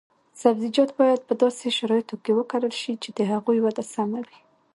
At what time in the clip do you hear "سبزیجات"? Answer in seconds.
0.41-0.89